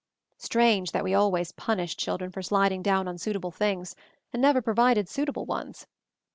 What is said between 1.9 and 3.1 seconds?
children for sliding down